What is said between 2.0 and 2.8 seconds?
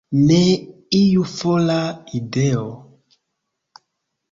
ideo.